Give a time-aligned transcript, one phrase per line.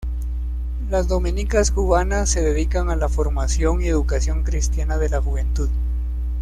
[0.89, 5.69] Las dominicas cubanas se dedican a la formación y educación cristiana de la juventud.